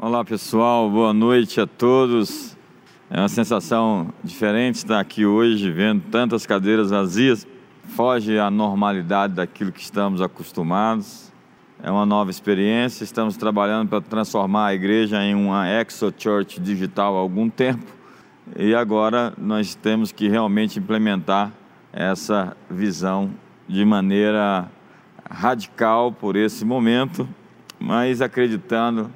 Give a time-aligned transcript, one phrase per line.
[0.00, 2.56] Olá pessoal, boa noite a todos.
[3.10, 7.44] É uma sensação diferente estar aqui hoje, vendo tantas cadeiras vazias.
[7.96, 11.32] Foge à normalidade daquilo que estamos acostumados.
[11.82, 13.02] É uma nova experiência.
[13.02, 17.92] Estamos trabalhando para transformar a igreja em uma Exo Church digital há algum tempo.
[18.56, 21.52] E agora nós temos que realmente implementar
[21.92, 23.32] essa visão
[23.66, 24.70] de maneira
[25.28, 27.28] radical por esse momento,
[27.80, 29.10] mas acreditando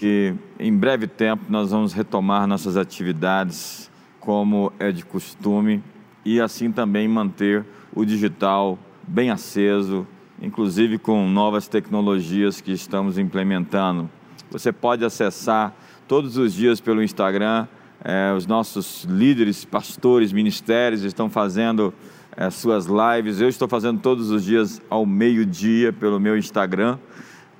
[0.00, 5.84] que em breve tempo nós vamos retomar nossas atividades como é de costume
[6.24, 10.06] e assim também manter o digital bem aceso,
[10.40, 14.08] inclusive com novas tecnologias que estamos implementando.
[14.50, 15.74] Você pode acessar
[16.08, 17.68] todos os dias pelo Instagram,
[18.02, 21.92] é, os nossos líderes, pastores, ministérios estão fazendo
[22.34, 23.38] é, suas lives.
[23.38, 26.98] Eu estou fazendo todos os dias ao meio-dia pelo meu Instagram.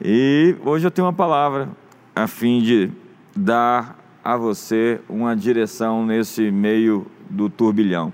[0.03, 1.69] E hoje eu tenho uma palavra
[2.15, 2.91] a fim de
[3.35, 8.13] dar a você uma direção nesse meio do turbilhão.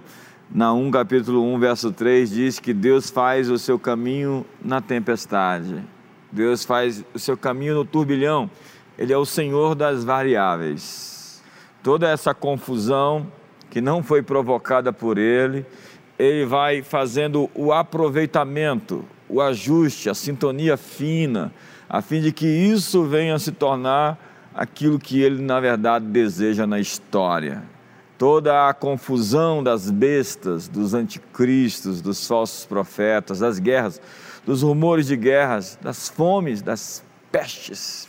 [0.51, 5.83] Na 1 capítulo 1, verso 3 diz que Deus faz o seu caminho na tempestade.
[6.31, 8.49] Deus faz o seu caminho no turbilhão.
[8.97, 11.43] Ele é o Senhor das variáveis.
[11.83, 13.27] Toda essa confusão
[13.71, 15.67] que não foi provocada por ele,
[16.19, 21.53] ele vai fazendo o aproveitamento, o ajuste, a sintonia fina,
[21.89, 24.19] a fim de que isso venha a se tornar
[24.55, 27.63] aquilo que ele, na verdade, deseja na história.
[28.19, 34.01] Toda a confusão das bestas, dos anticristos, dos falsos profetas, das guerras,
[34.45, 38.09] dos rumores de guerras, das fomes, das pestes,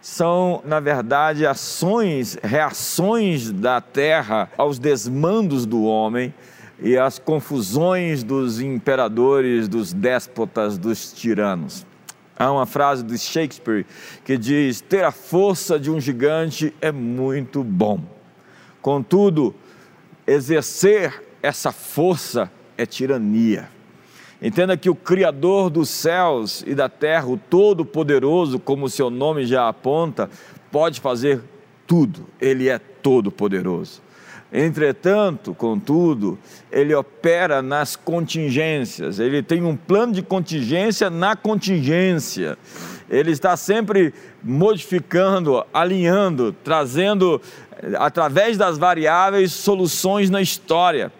[0.00, 6.32] são, na verdade, ações, reações da terra aos desmandos do homem
[6.78, 11.86] e às confusões dos imperadores, dos déspotas, dos tiranos.
[12.36, 13.86] Há uma frase de Shakespeare
[14.24, 18.00] que diz: ter a força de um gigante é muito bom.
[18.82, 19.54] Contudo,
[20.26, 23.68] exercer essa força é tirania.
[24.42, 29.46] Entenda que o Criador dos céus e da terra, o Todo-Poderoso, como o seu nome
[29.46, 30.28] já aponta,
[30.70, 31.40] pode fazer
[31.86, 34.02] tudo, ele é todo-poderoso.
[34.56, 36.38] Entretanto, contudo,
[36.70, 42.56] ele opera nas contingências, ele tem um plano de contingência na contingência.
[43.10, 47.42] Ele está sempre modificando, alinhando, trazendo,
[47.96, 51.10] através das variáveis, soluções na história.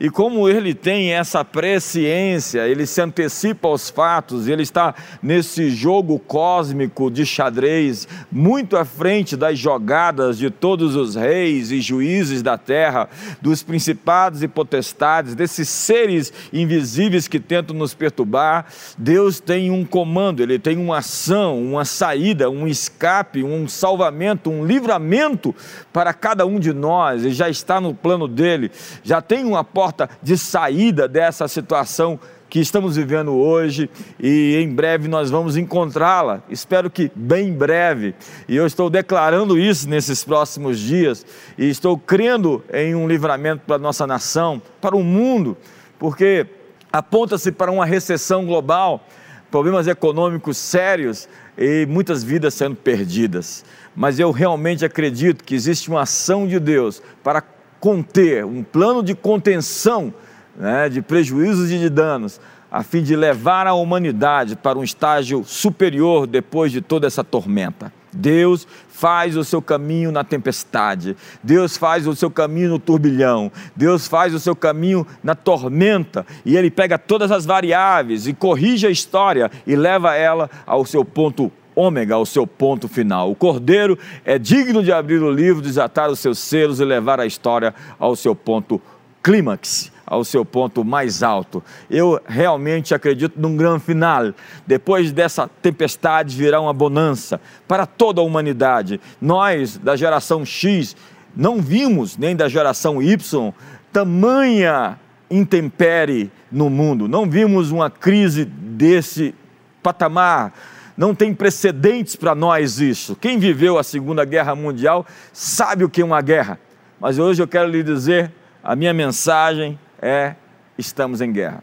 [0.00, 6.20] E como ele tem essa presciência, ele se antecipa aos fatos, ele está nesse jogo
[6.20, 12.56] cósmico de xadrez, muito à frente das jogadas de todos os reis e juízes da
[12.56, 13.08] terra,
[13.42, 18.66] dos principados e potestades, desses seres invisíveis que tentam nos perturbar.
[18.96, 24.64] Deus tem um comando, ele tem uma ação, uma saída, um escape, um salvamento, um
[24.64, 25.52] livramento
[25.92, 28.70] para cada um de nós, e já está no plano dele,
[29.02, 33.90] já tem uma porta porta de saída dessa situação que estamos vivendo hoje
[34.20, 36.42] e em breve nós vamos encontrá-la.
[36.50, 38.14] Espero que bem breve.
[38.46, 41.24] E eu estou declarando isso nesses próximos dias
[41.56, 45.56] e estou crendo em um livramento para a nossa nação, para o mundo,
[45.98, 46.46] porque
[46.92, 49.06] aponta-se para uma recessão global,
[49.50, 53.64] problemas econômicos sérios e muitas vidas sendo perdidas.
[53.96, 57.42] Mas eu realmente acredito que existe uma ação de Deus para
[57.80, 60.12] conter, um plano de contenção
[60.56, 62.40] né, de prejuízos e de danos,
[62.70, 67.92] a fim de levar a humanidade para um estágio superior depois de toda essa tormenta.
[68.12, 74.06] Deus faz o seu caminho na tempestade, Deus faz o seu caminho no turbilhão, Deus
[74.08, 78.90] faz o seu caminho na tormenta, e Ele pega todas as variáveis e corrige a
[78.90, 83.30] história e leva ela ao seu ponto ômega, ao seu ponto final.
[83.30, 87.26] O cordeiro é digno de abrir o livro, desatar os seus selos e levar a
[87.26, 88.82] história ao seu ponto
[89.22, 91.62] clímax, ao seu ponto mais alto.
[91.88, 94.32] Eu realmente acredito num grande final.
[94.66, 99.00] Depois dessa tempestade virá uma bonança para toda a humanidade.
[99.20, 100.96] Nós, da geração X,
[101.36, 103.52] não vimos, nem da geração Y,
[103.92, 104.98] tamanha
[105.30, 107.06] intempere no mundo.
[107.06, 109.32] Não vimos uma crise desse
[109.80, 110.52] patamar
[110.98, 113.14] não tem precedentes para nós isso.
[113.14, 116.58] Quem viveu a Segunda Guerra Mundial sabe o que é uma guerra.
[116.98, 118.32] Mas hoje eu quero lhe dizer,
[118.64, 120.34] a minha mensagem é:
[120.76, 121.62] estamos em guerra.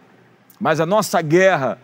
[0.57, 1.77] Mas a nossa guerra,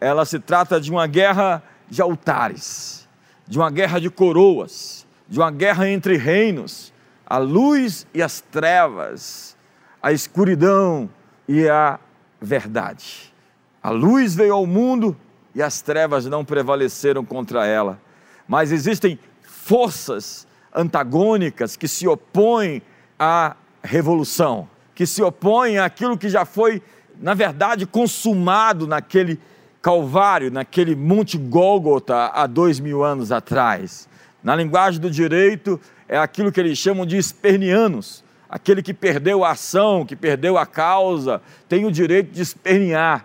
[0.00, 3.08] ela se trata de uma guerra de altares,
[3.48, 6.92] de uma guerra de coroas, de uma guerra entre reinos,
[7.26, 9.56] a luz e as trevas,
[10.00, 11.10] a escuridão
[11.48, 11.98] e a
[12.40, 13.34] verdade.
[13.82, 15.16] A luz veio ao mundo
[15.56, 17.98] e as trevas não prevaleceram contra ela.
[18.46, 22.82] Mas existem forças antagônicas que se opõem
[23.18, 26.82] à revolução, que se opõem àquilo que já foi,
[27.18, 29.40] na verdade, consumado naquele
[29.80, 34.06] Calvário, naquele Monte Gólgota há dois mil anos atrás.
[34.42, 38.22] Na linguagem do direito, é aquilo que eles chamam de espernianos.
[38.46, 43.24] Aquele que perdeu a ação, que perdeu a causa, tem o direito de espernear.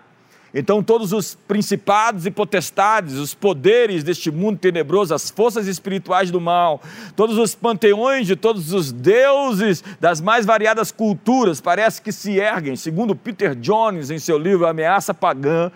[0.54, 6.40] Então, todos os principados e potestades, os poderes deste mundo tenebroso, as forças espirituais do
[6.40, 6.82] mal,
[7.16, 12.76] todos os panteões de todos os deuses das mais variadas culturas, parece que se erguem,
[12.76, 15.72] segundo Peter Jones, em seu livro Ameaça Pagã,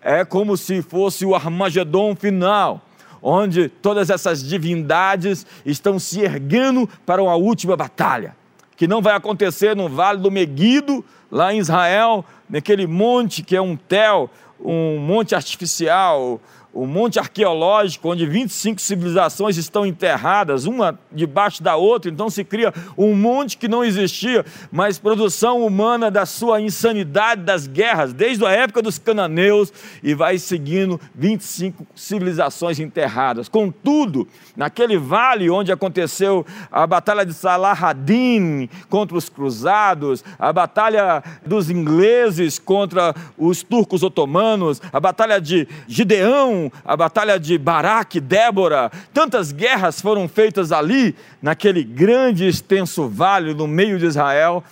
[0.00, 2.82] é como se fosse o Armagedon final,
[3.20, 8.36] onde todas essas divindades estão se erguendo para uma última batalha,
[8.76, 13.60] que não vai acontecer no Vale do Meguido, lá em Israel, naquele monte que é
[13.60, 14.28] um tel,
[14.60, 16.40] um monte artificial,
[16.74, 22.72] um monte arqueológico, onde 25 civilizações estão enterradas, uma debaixo da outra, então se cria
[22.96, 28.50] um monte que não existia, mas produção humana da sua insanidade das guerras, desde a
[28.50, 29.72] época dos cananeus,
[30.02, 33.48] e vai seguindo 25 civilizações enterradas.
[33.48, 41.70] Contudo, naquele vale onde aconteceu a batalha de Salah-ad-Din contra os cruzados, a batalha dos
[41.70, 49.52] ingleses contra os turcos otomanos, a batalha de Gideão a batalha de Baraque, Débora, tantas
[49.52, 54.64] guerras foram feitas ali, naquele grande extenso vale no meio de Israel.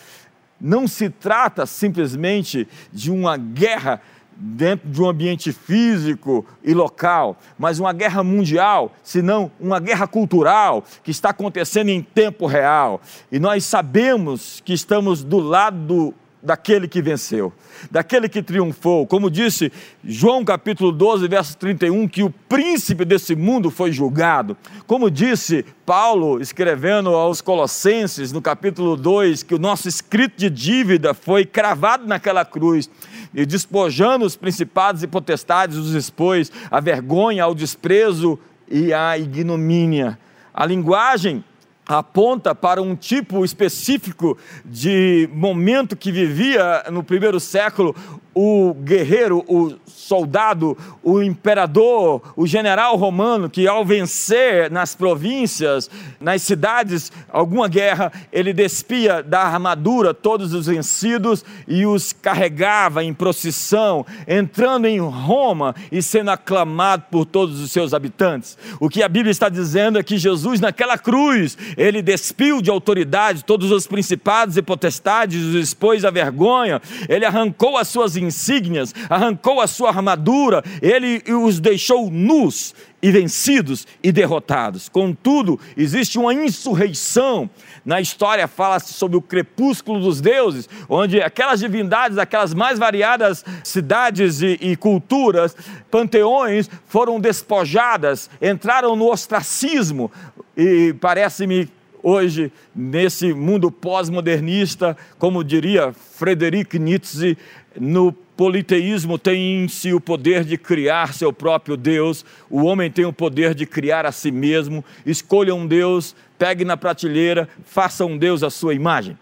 [0.61, 4.02] Não se trata simplesmente de uma guerra
[4.40, 10.85] dentro de um ambiente físico e local, mas uma guerra mundial, senão uma guerra cultural
[11.02, 13.00] que está acontecendo em tempo real.
[13.32, 17.52] E nós sabemos que estamos do lado do daquele que venceu,
[17.90, 19.06] daquele que triunfou.
[19.06, 19.73] Como disse
[20.05, 24.56] João capítulo 12, verso 31, que o príncipe desse mundo foi julgado.
[24.87, 31.12] Como disse Paulo, escrevendo aos Colossenses, no capítulo 2, que o nosso escrito de dívida
[31.12, 32.88] foi cravado naquela cruz.
[33.35, 38.38] E despojando os principados e potestades, os expôs à vergonha, ao desprezo
[38.70, 40.19] e à ignomínia.
[40.55, 41.44] A linguagem
[41.88, 47.96] aponta para um tipo específico de momento que vivia no primeiro século
[48.40, 55.90] o guerreiro, o soldado, o imperador, o general romano, que ao vencer nas províncias,
[56.20, 63.12] nas cidades, alguma guerra, ele despia da armadura todos os vencidos e os carregava em
[63.12, 68.56] procissão, entrando em Roma e sendo aclamado por todos os seus habitantes.
[68.79, 73.44] O que a Bíblia está dizendo é que Jesus, naquela cruz, ele despiu de autoridade
[73.44, 79.60] todos os principados e potestades, os expôs à vergonha, ele arrancou as suas insígnias, arrancou
[79.60, 84.88] a sua armadura, ele os deixou nus e vencidos e derrotados.
[84.88, 87.48] Contudo, existe uma insurreição.
[87.84, 94.42] Na história fala-se sobre o crepúsculo dos deuses, onde aquelas divindades, aquelas mais variadas cidades
[94.42, 95.56] e, e culturas,
[95.90, 100.10] panteões, foram despojadas, entraram no ostracismo.
[100.56, 101.69] E parece-me
[102.02, 107.36] hoje, nesse mundo pós-modernista, como diria Frederic Nietzsche,
[107.80, 113.04] no politeísmo tem em si o poder de criar seu próprio Deus, o homem tem
[113.04, 114.84] o poder de criar a si mesmo.
[115.04, 119.18] Escolha um Deus, pegue na prateleira, faça um Deus à sua imagem.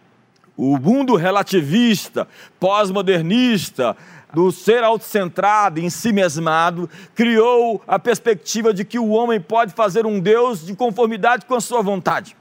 [0.56, 3.96] O mundo relativista, pós-modernista,
[4.34, 10.04] do ser autocentrado, em si mesmado, criou a perspectiva de que o homem pode fazer
[10.04, 12.36] um Deus de conformidade com a sua vontade.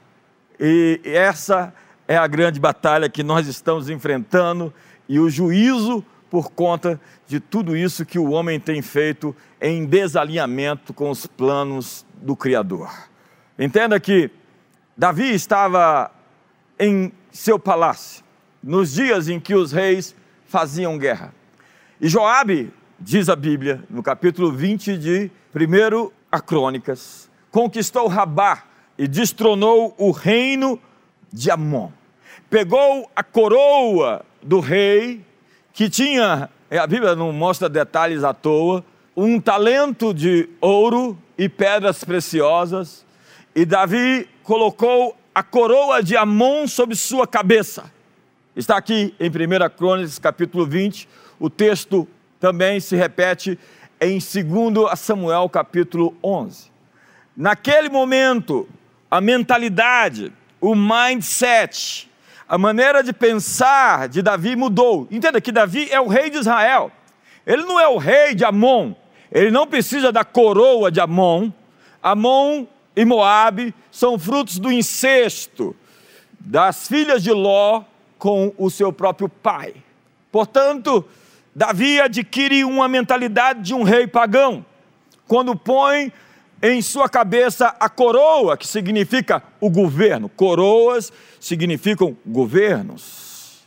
[0.60, 1.72] E essa
[2.08, 4.72] é a grande batalha que nós estamos enfrentando
[5.08, 10.92] e o juízo por conta de tudo isso que o homem tem feito em desalinhamento
[10.92, 12.90] com os planos do Criador.
[13.58, 14.30] Entenda que
[14.96, 16.10] Davi estava
[16.78, 18.24] em seu palácio
[18.62, 20.14] nos dias em que os reis
[20.46, 21.32] faziam guerra.
[22.00, 28.64] E Joabe, diz a Bíblia, no capítulo 20 de 1 a Crônicas, conquistou Rabá
[28.98, 30.80] e destronou o reino
[31.32, 31.90] de Amon.
[32.50, 35.24] Pegou a coroa do rei
[35.72, 38.84] que tinha, é, a Bíblia não mostra detalhes à toa,
[39.14, 43.04] um talento de ouro e pedras preciosas,
[43.54, 47.92] e Davi colocou a coroa de Amon sobre sua cabeça.
[48.54, 52.08] Está aqui em 1 Crônicas, capítulo 20, o texto
[52.40, 53.58] também se repete
[54.00, 56.70] em 2 Samuel, capítulo 11.
[57.36, 58.66] Naquele momento,
[59.10, 62.05] a mentalidade, o mindset
[62.48, 65.08] a maneira de pensar de Davi mudou.
[65.10, 66.92] Entenda que Davi é o rei de Israel.
[67.46, 68.94] Ele não é o rei de Amon.
[69.30, 71.50] Ele não precisa da coroa de Amon.
[72.02, 75.74] Amon e Moabe são frutos do incesto
[76.38, 77.82] das filhas de Ló
[78.18, 79.74] com o seu próprio pai.
[80.30, 81.04] Portanto,
[81.54, 84.64] Davi adquire uma mentalidade de um rei pagão,
[85.26, 86.12] quando põe
[86.62, 90.28] em sua cabeça a coroa, que significa o governo.
[90.28, 93.66] Coroas significam governos.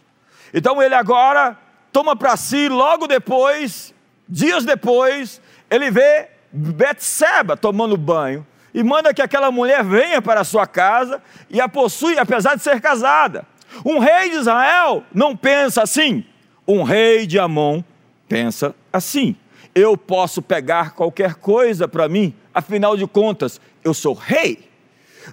[0.53, 1.57] Então ele agora
[1.91, 3.93] toma para si, logo depois,
[4.27, 10.43] dias depois, ele vê Betseba tomando banho e manda que aquela mulher venha para a
[10.43, 13.45] sua casa e a possui, apesar de ser casada.
[13.85, 16.25] Um rei de Israel não pensa assim.
[16.67, 17.83] Um rei de Amon
[18.27, 19.35] pensa assim.
[19.73, 24.69] Eu posso pegar qualquer coisa para mim, afinal de contas, eu sou rei.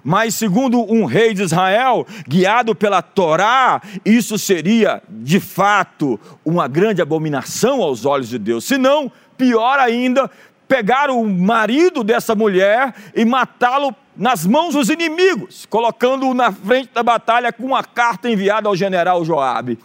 [0.03, 7.01] Mas, segundo um rei de Israel, guiado pela Torá, isso seria de fato uma grande
[7.01, 8.65] abominação aos olhos de Deus.
[8.65, 10.29] Se não, pior ainda,
[10.67, 17.03] pegar o marido dessa mulher e matá-lo nas mãos dos inimigos, colocando-o na frente da
[17.03, 19.79] batalha com uma carta enviada ao general Joabe.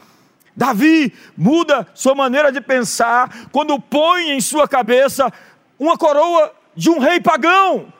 [0.56, 5.32] Davi muda sua maneira de pensar quando põe em sua cabeça
[5.78, 7.92] uma coroa de um rei pagão.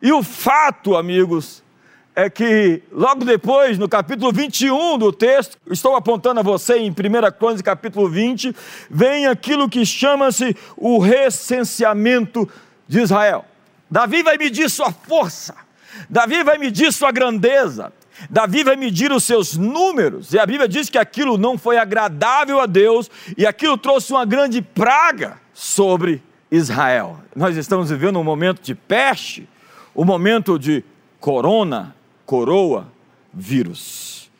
[0.00, 1.62] E o fato, amigos,
[2.14, 6.94] é que logo depois, no capítulo 21 do texto, estou apontando a você em 1
[7.38, 8.54] Crônicas, capítulo 20,
[8.90, 12.48] vem aquilo que chama-se o recenseamento
[12.88, 13.44] de Israel.
[13.90, 15.54] Davi vai medir sua força,
[16.10, 17.92] Davi vai medir sua grandeza,
[18.28, 22.60] Davi vai medir os seus números, e a Bíblia diz que aquilo não foi agradável
[22.60, 27.18] a Deus, e aquilo trouxe uma grande praga sobre Israel.
[27.34, 29.48] Nós estamos vivendo um momento de peste,
[29.94, 30.84] um momento de
[31.20, 32.86] corona, coroa,
[33.32, 34.30] vírus.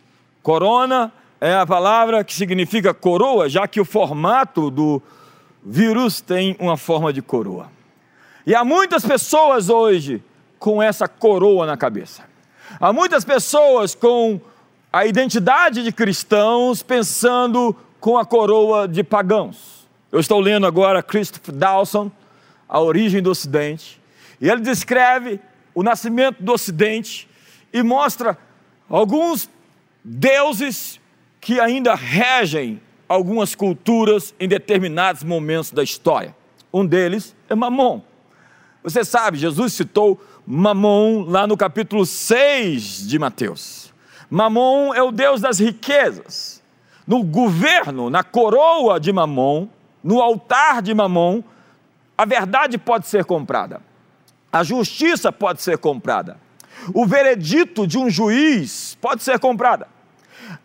[0.42, 5.02] Corona é a palavra que significa coroa, já que o formato do
[5.64, 7.70] vírus tem uma forma de coroa.
[8.46, 10.22] E há muitas pessoas hoje
[10.58, 12.22] com essa coroa na cabeça.
[12.80, 14.40] Há muitas pessoas com
[14.92, 19.77] a identidade de cristãos pensando com a coroa de pagãos.
[20.10, 22.10] Eu estou lendo agora Christopher Dawson,
[22.66, 24.00] A Origem do Ocidente,
[24.40, 25.38] e ele descreve
[25.74, 27.28] o nascimento do Ocidente
[27.72, 28.38] e mostra
[28.88, 29.50] alguns
[30.02, 30.98] deuses
[31.40, 36.34] que ainda regem algumas culturas em determinados momentos da história.
[36.72, 38.00] Um deles é Mamon.
[38.82, 43.92] Você sabe, Jesus citou Mamon lá no capítulo 6 de Mateus.
[44.30, 46.62] Mamon é o deus das riquezas.
[47.06, 49.68] No governo, na coroa de Mamon,
[50.02, 51.42] no altar de Mamon,
[52.16, 53.80] a verdade pode ser comprada.
[54.52, 56.36] A justiça pode ser comprada
[56.94, 59.88] o veredito de um juiz pode ser comprada.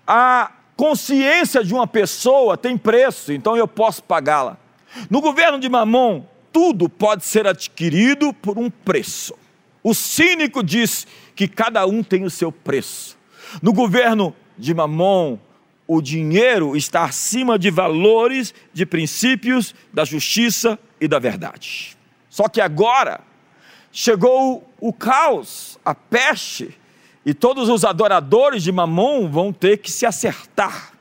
[0.06, 4.58] A consciência de uma pessoa tem preço, então eu posso pagá-la.
[5.10, 9.34] No governo de Mamon, tudo pode ser adquirido por um preço.
[9.84, 13.18] O cínico diz que cada um tem o seu preço.
[13.62, 15.38] No governo de Mamon,
[15.88, 21.98] o dinheiro está acima de valores, de princípios da justiça e da verdade.
[22.30, 23.22] Só que agora,
[23.92, 26.78] chegou o caos, a peste,
[27.26, 30.94] e todos os adoradores de Mamon vão ter que se acertar,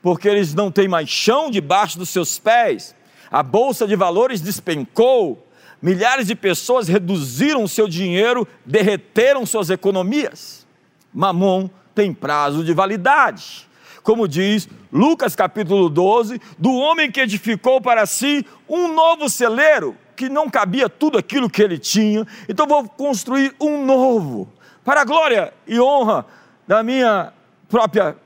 [0.00, 2.94] porque eles não têm mais chão debaixo dos seus pés,
[3.30, 5.46] a bolsa de valores despencou,
[5.80, 10.66] milhares de pessoas reduziram seu dinheiro, derreteram suas economias.
[11.14, 13.66] Mamon tem prazo de validade.
[14.02, 20.28] Como diz Lucas capítulo 12, do homem que edificou para si um novo celeiro, que
[20.28, 24.52] não cabia tudo aquilo que ele tinha, então vou construir um novo,
[24.84, 26.26] para a glória e honra
[26.66, 27.32] da minha
[27.68, 28.16] própria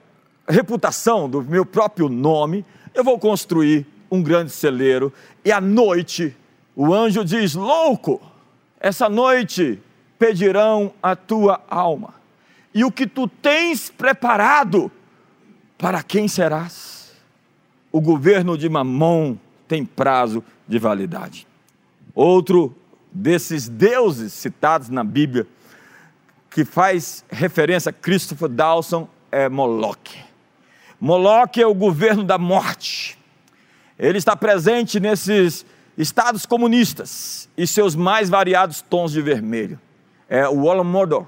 [0.49, 2.65] reputação, do meu próprio nome,
[2.95, 5.13] eu vou construir um grande celeiro,
[5.45, 6.35] e à noite
[6.75, 8.21] o anjo diz: Louco,
[8.81, 9.81] essa noite
[10.19, 12.15] pedirão a tua alma,
[12.75, 14.91] e o que tu tens preparado,
[15.79, 17.13] para quem serás?
[17.93, 19.37] O governo de Mamon
[19.69, 21.47] tem prazo de validade.
[22.15, 22.75] Outro
[23.13, 25.47] desses deuses citados na Bíblia,
[26.51, 30.25] que faz referência a Christopher Dawson, é Moloch.
[31.01, 33.19] Moloch é o governo da morte.
[33.99, 35.65] Ele está presente nesses
[35.97, 39.81] estados comunistas e seus mais variados tons de vermelho.
[40.29, 41.27] É o Holodomor,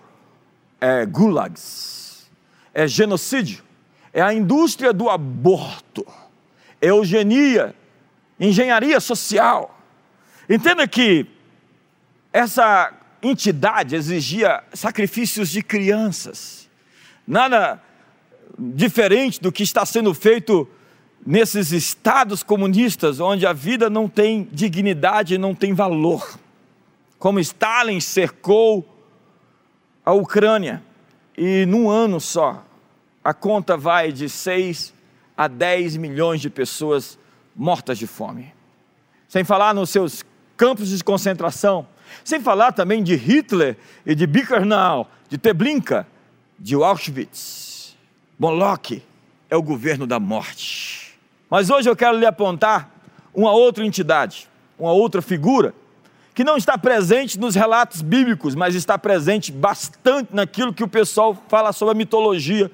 [0.80, 2.28] é gulags,
[2.74, 3.62] é genocídio,
[4.12, 6.06] é a indústria do aborto,
[6.80, 7.74] eugenia,
[8.38, 9.78] engenharia social,
[10.48, 11.26] Entenda que
[12.32, 16.70] essa entidade exigia sacrifícios de crianças,
[17.26, 17.82] nada
[18.58, 20.66] diferente do que está sendo feito
[21.26, 26.38] nesses estados comunistas, onde a vida não tem dignidade, não tem valor.
[27.18, 28.88] Como Stalin cercou
[30.02, 30.82] a Ucrânia.
[31.36, 32.64] E num ano só
[33.28, 34.94] a conta vai de 6
[35.36, 37.18] a 10 milhões de pessoas
[37.54, 38.54] mortas de fome.
[39.28, 40.24] Sem falar nos seus
[40.56, 41.86] campos de concentração,
[42.24, 46.06] sem falar também de Hitler e de Birkenau, de Treblinka,
[46.58, 47.94] de Auschwitz.
[48.38, 49.02] Moloch
[49.50, 51.18] é o governo da morte.
[51.50, 52.90] Mas hoje eu quero lhe apontar
[53.34, 55.74] uma outra entidade, uma outra figura,
[56.34, 61.36] que não está presente nos relatos bíblicos, mas está presente bastante naquilo que o pessoal
[61.46, 62.70] fala sobre a mitologia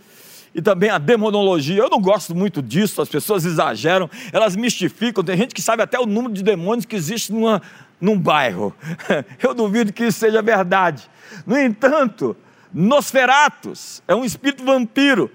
[0.55, 1.83] e também a demonologia.
[1.83, 5.25] Eu não gosto muito disso, as pessoas exageram, elas mistificam.
[5.25, 7.61] Tem gente que sabe até o número de demônios que existe numa,
[8.01, 8.75] num bairro.
[9.43, 11.11] Eu duvido que isso seja verdade.
[11.47, 12.37] No entanto,
[12.73, 15.31] Nosferatus é um espírito vampiro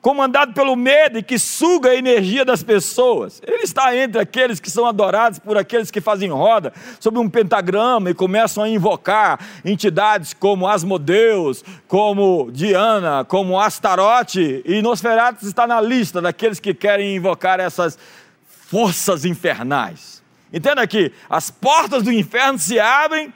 [0.00, 3.42] comandado pelo medo e que suga a energia das pessoas.
[3.46, 8.10] Ele está entre aqueles que são adorados por aqueles que fazem roda sobre um pentagrama
[8.10, 15.80] e começam a invocar entidades como Asmodeus, como Diana, como Astarote, e Nosferatu está na
[15.80, 17.98] lista daqueles que querem invocar essas
[18.46, 20.22] forças infernais.
[20.52, 23.32] Entenda que as portas do inferno se abrem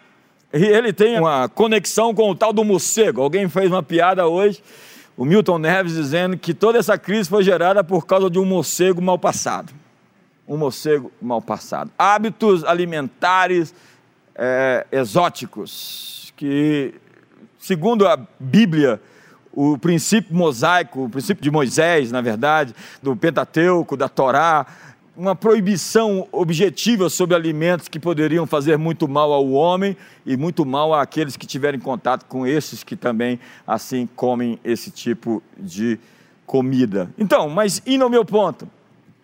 [0.53, 3.23] e ele tem uma conexão com o tal do morcego.
[3.23, 4.63] Alguém fez uma piada hoje
[5.17, 9.01] o Milton Neves dizendo que toda essa crise foi gerada por causa de um morcego
[9.01, 9.73] mal passado.
[10.49, 11.91] Um morcego mal passado.
[11.99, 13.75] Hábitos alimentares
[14.35, 16.95] é, exóticos, que,
[17.59, 19.01] segundo a Bíblia,
[19.53, 24.67] o princípio mosaico, o princípio de Moisés, na verdade, do Pentateuco, da Torá,
[25.17, 30.95] uma proibição objetiva sobre alimentos que poderiam fazer muito mal ao homem e muito mal
[30.95, 35.99] àqueles que tiverem contato com esses que também assim comem esse tipo de
[36.47, 37.11] comida.
[37.19, 38.67] Então, mas indo ao meu ponto,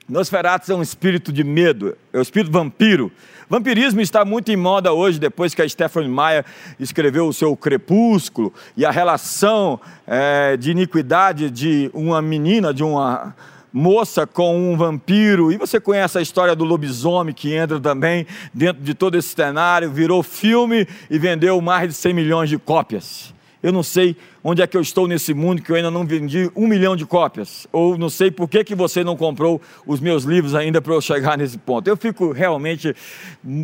[0.09, 3.12] Nosferatu é um espírito de medo, é o um espírito vampiro.
[3.49, 6.45] Vampirismo está muito em moda hoje, depois que a Stephanie Meyer
[6.78, 13.34] escreveu o seu Crepúsculo e a relação é, de iniquidade de uma menina, de uma
[13.73, 18.83] moça com um vampiro, e você conhece a história do lobisomem que entra também dentro
[18.83, 23.35] de todo esse cenário, virou filme e vendeu mais de 100 milhões de cópias.
[23.61, 26.49] Eu não sei onde é que eu estou nesse mundo que eu ainda não vendi
[26.54, 30.23] um milhão de cópias, ou não sei por que, que você não comprou os meus
[30.23, 31.89] livros ainda para eu chegar nesse ponto.
[31.89, 32.95] Eu fico realmente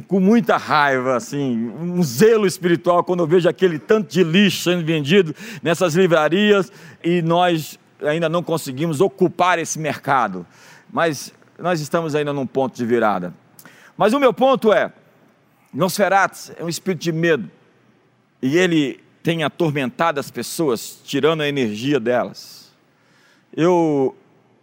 [0.08, 4.84] com muita raiva, assim, um zelo espiritual quando eu vejo aquele tanto de lixo sendo
[4.84, 10.46] vendido nessas livrarias e nós ainda não conseguimos ocupar esse mercado,
[10.92, 13.34] mas nós estamos ainda num ponto de virada.
[13.96, 14.92] Mas o meu ponto é:
[15.72, 17.50] Nosferatu é um espírito de medo,
[18.42, 22.72] e ele tem atormentado as pessoas, tirando a energia delas.
[23.56, 24.14] Eu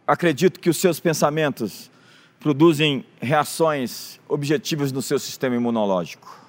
[0.05, 1.89] acredito que os seus pensamentos
[2.39, 6.39] produzem reações objetivas no seu sistema imunológico.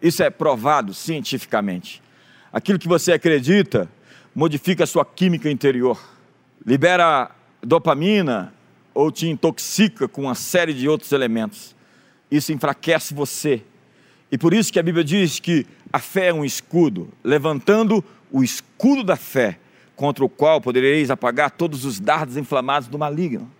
[0.00, 2.02] Isso é provado cientificamente.
[2.52, 3.88] Aquilo que você acredita
[4.34, 6.13] modifica a sua química interior
[6.64, 7.30] libera
[7.62, 8.52] dopamina
[8.92, 11.74] ou te intoxica com uma série de outros elementos.
[12.30, 13.62] Isso enfraquece você.
[14.30, 18.42] E por isso que a Bíblia diz que a fé é um escudo, levantando o
[18.42, 19.58] escudo da fé,
[19.94, 23.50] contra o qual podereis apagar todos os dardos inflamados do maligno.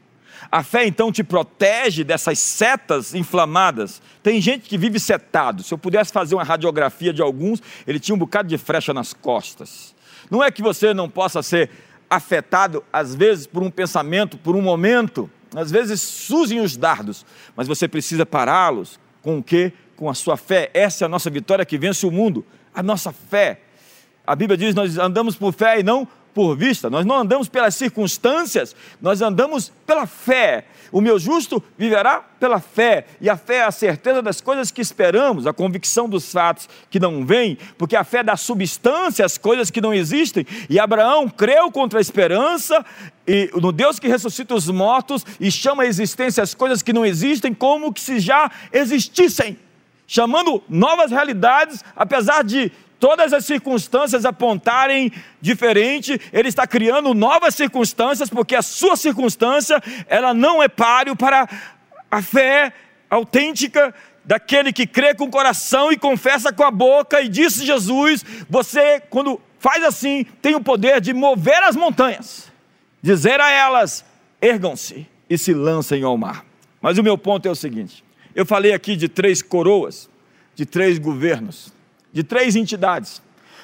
[0.50, 4.02] A fé então te protege dessas setas inflamadas.
[4.22, 5.62] Tem gente que vive setado.
[5.62, 9.12] Se eu pudesse fazer uma radiografia de alguns, ele tinha um bocado de frecha nas
[9.12, 9.94] costas.
[10.30, 11.70] Não é que você não possa ser
[12.08, 17.24] afetado, às vezes, por um pensamento, por um momento, às vezes surgem os dardos,
[17.56, 19.72] mas você precisa pará-los com o quê?
[19.96, 20.70] Com a sua fé.
[20.74, 23.60] Essa é a nossa vitória que vence o mundo, a nossa fé.
[24.26, 26.14] A Bíblia diz: nós andamos por fé e não por
[26.56, 30.66] vista, nós não andamos pelas circunstâncias, nós andamos pela fé.
[30.90, 34.80] O meu justo viverá pela fé, e a fé é a certeza das coisas que
[34.80, 39.70] esperamos, a convicção dos fatos que não vêm, porque a fé dá substância às coisas
[39.70, 42.84] que não existem, e Abraão creu contra a esperança,
[43.26, 47.04] e no Deus que ressuscita os mortos e chama a existência as coisas que não
[47.04, 49.58] existem como que se já existissem,
[50.06, 58.30] chamando novas realidades, apesar de todas as circunstâncias apontarem diferente, ele está criando novas circunstâncias,
[58.30, 61.48] porque a sua circunstância, ela não é páreo para
[62.10, 62.72] a fé
[63.10, 68.24] autêntica daquele que crê com o coração e confessa com a boca, e disse Jesus:
[68.48, 72.50] você, quando faz assim, tem o poder de mover as montanhas,
[73.02, 74.04] dizer a elas:
[74.40, 76.44] ergam-se e se lancem ao mar.
[76.80, 78.02] Mas o meu ponto é o seguinte:
[78.34, 80.08] eu falei aqui de três coroas,
[80.54, 81.73] de três governos
[82.14, 83.20] de três entidades.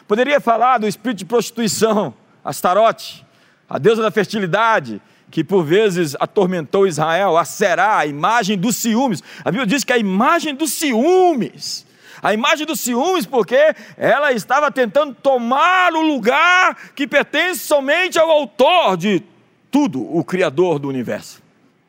[0.09, 2.13] Poderia falar do espírito de prostituição,
[2.45, 3.25] Astarote,
[3.69, 9.23] a deusa da fertilidade, que por vezes atormentou Israel, a Será, a imagem dos ciúmes.
[9.45, 11.87] A Bíblia diz que a imagem dos ciúmes,
[12.23, 18.31] A imagem dos ciúmes, porque ela estava tentando tomar o lugar que pertence somente ao
[18.31, 19.23] autor de
[19.71, 21.41] tudo, o Criador do universo.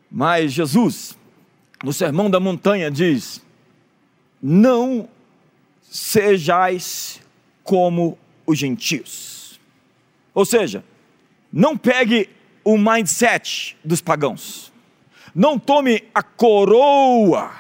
[0.10, 1.18] Mas Jesus,
[1.84, 3.42] no Sermão da Montanha, diz:
[4.42, 5.10] Não
[5.92, 7.20] sejais
[7.66, 9.60] como os gentios.
[10.34, 10.86] Ou seja,
[11.52, 12.30] não pegue
[12.64, 14.72] o mindset dos pagãos.
[15.36, 17.52] Não tome a coroa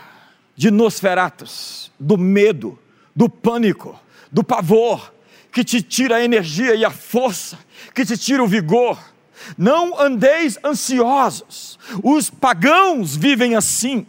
[0.55, 2.79] de Nosferatus, do medo,
[3.13, 3.99] do pânico,
[4.31, 5.13] do pavor,
[5.51, 7.59] que te tira a energia e a força,
[7.93, 8.97] que te tira o vigor.
[9.57, 11.77] Não andeis ansiosos.
[12.01, 14.05] Os pagãos vivem assim.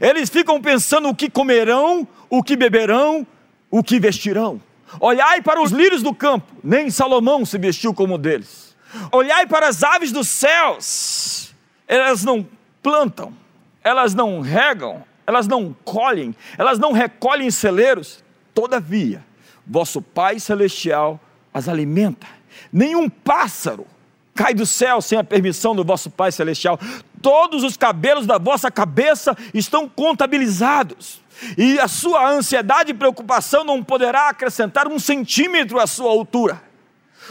[0.00, 3.26] Eles ficam pensando o que comerão, o que beberão,
[3.70, 4.60] o que vestirão.
[5.00, 8.76] Olhai para os lírios do campo, nem Salomão se vestiu como deles.
[9.12, 11.54] Olhai para as aves dos céus,
[11.86, 12.46] elas não
[12.82, 13.34] plantam,
[13.84, 19.22] elas não regam, elas não colhem, elas não recolhem celeiros, todavia,
[19.66, 21.20] vosso Pai Celestial
[21.52, 22.26] as alimenta.
[22.72, 23.86] Nenhum pássaro
[24.34, 26.78] cai do céu sem a permissão do vosso Pai Celestial.
[27.20, 31.20] Todos os cabelos da vossa cabeça estão contabilizados.
[31.56, 36.62] E a sua ansiedade e preocupação não poderá acrescentar um centímetro à sua altura.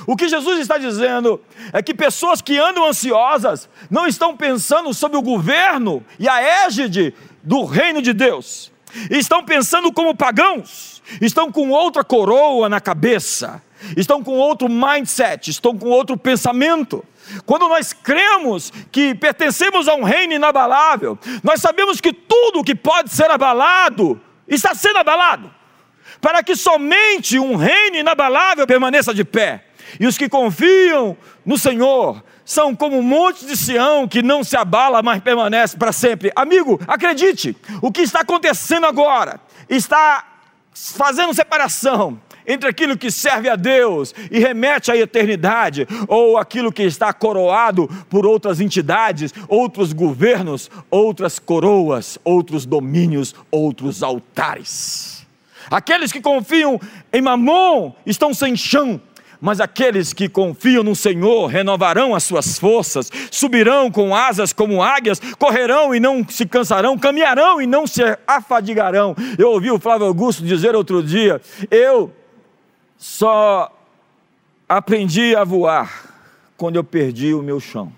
[0.05, 1.41] O que Jesus está dizendo
[1.73, 7.15] é que pessoas que andam ansiosas não estão pensando sobre o governo e a égide
[7.41, 8.71] do reino de Deus.
[9.09, 13.61] Estão pensando como pagãos, estão com outra coroa na cabeça,
[13.95, 17.03] estão com outro mindset, estão com outro pensamento.
[17.45, 23.09] Quando nós cremos que pertencemos a um reino inabalável, nós sabemos que tudo que pode
[23.09, 25.53] ser abalado está sendo abalado,
[26.21, 29.65] para que somente um reino inabalável permaneça de pé.
[29.99, 34.55] E os que confiam no Senhor são como um monte de Sião que não se
[34.55, 36.31] abala, mas permanece para sempre.
[36.35, 40.25] Amigo, acredite, o que está acontecendo agora está
[40.73, 46.83] fazendo separação entre aquilo que serve a Deus e remete à eternidade, ou aquilo que
[46.83, 55.27] está coroado por outras entidades, outros governos, outras coroas, outros domínios, outros altares.
[55.69, 56.79] Aqueles que confiam
[57.11, 59.01] em Mamon estão sem chão,
[59.39, 65.19] mas aqueles que confiam no Senhor renovarão as suas forças, subirão com asas como águias,
[65.37, 69.15] correrão e não se cansarão, caminharão e não se afadigarão.
[69.37, 72.11] Eu ouvi o Flávio Augusto dizer outro dia: eu
[72.97, 73.71] só
[74.67, 76.13] aprendi a voar
[76.57, 77.93] quando eu perdi o meu chão.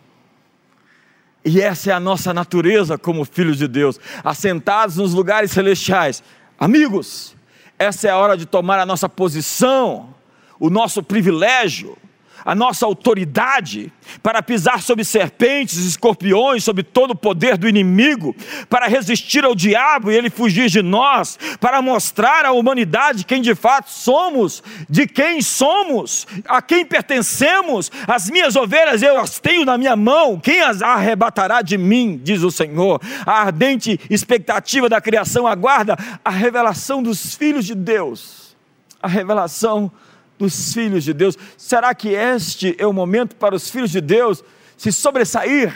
[1.44, 6.22] E essa é a nossa natureza como filhos de Deus, assentados nos lugares celestiais.
[6.60, 7.36] Amigos,
[7.78, 10.14] essa é a hora de tomar a nossa posição
[10.60, 11.98] o nosso privilégio,
[12.44, 13.92] a nossa autoridade
[14.24, 18.36] para pisar sobre serpentes, escorpiões, sobre todo o poder do inimigo,
[18.70, 23.54] para resistir ao diabo e ele fugir de nós, para mostrar à humanidade quem de
[23.56, 27.92] fato somos, de quem somos, a quem pertencemos.
[28.08, 32.42] As minhas ovelhas eu as tenho na minha mão, quem as arrebatará de mim, diz
[32.42, 33.02] o Senhor.
[33.26, 38.56] A ardente expectativa da criação aguarda a revelação dos filhos de Deus,
[39.02, 39.92] a revelação
[40.40, 41.38] dos filhos de Deus.
[41.58, 44.42] Será que este é o momento para os filhos de Deus
[44.78, 45.76] se sobressair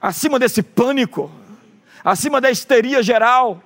[0.00, 1.30] acima desse pânico,
[2.02, 3.62] acima da histeria geral?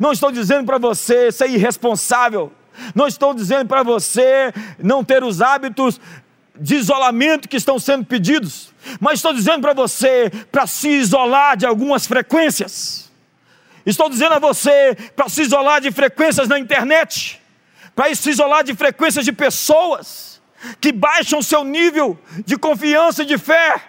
[0.00, 2.52] Não estou dizendo para você ser irresponsável,
[2.94, 6.00] não estou dizendo para você não ter os hábitos
[6.58, 11.64] de isolamento que estão sendo pedidos, mas estou dizendo para você para se isolar de
[11.64, 13.12] algumas frequências.
[13.84, 17.40] Estou dizendo a você para se isolar de frequências na internet
[17.96, 20.40] para se isolar de frequências de pessoas
[20.80, 23.82] que baixam seu nível de confiança e de fé.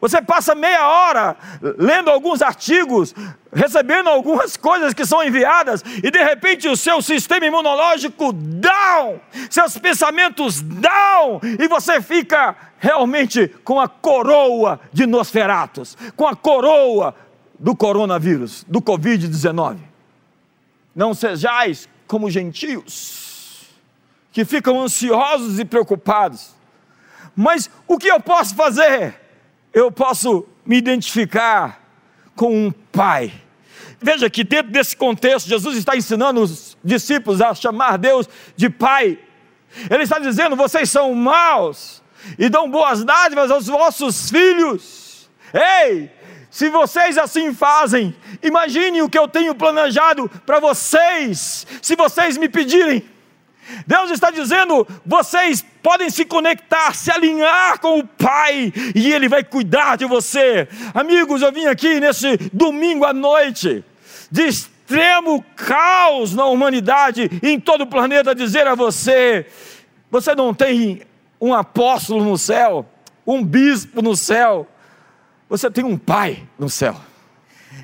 [0.00, 1.36] Você passa meia hora
[1.76, 3.12] lendo alguns artigos,
[3.52, 9.76] recebendo algumas coisas que são enviadas, e de repente o seu sistema imunológico down, seus
[9.76, 17.12] pensamentos down, e você fica realmente com a coroa de Nosferatus, com a coroa
[17.58, 19.78] do coronavírus, do Covid-19.
[20.94, 23.27] Não sejais como gentios
[24.32, 26.54] que ficam ansiosos e preocupados.
[27.34, 29.14] Mas o que eu posso fazer?
[29.72, 31.80] Eu posso me identificar
[32.34, 33.32] com um pai.
[34.00, 39.18] Veja que dentro desse contexto, Jesus está ensinando os discípulos a chamar Deus de pai.
[39.90, 42.02] Ele está dizendo: vocês são maus
[42.38, 45.28] e dão boas dádivas aos vossos filhos.
[45.52, 46.10] Ei,
[46.50, 52.48] se vocês assim fazem, imagine o que eu tenho planejado para vocês, se vocês me
[52.48, 53.04] pedirem.
[53.86, 59.44] Deus está dizendo: vocês podem se conectar, se alinhar com o Pai, e Ele vai
[59.44, 60.68] cuidar de você.
[60.94, 63.84] Amigos, eu vim aqui nesse domingo à noite
[64.88, 69.46] extremo caos na humanidade, em todo o planeta, dizer a você:
[70.10, 71.02] você não tem
[71.40, 72.86] um apóstolo no céu,
[73.26, 74.66] um bispo no céu,
[75.48, 76.96] você tem um pai no céu.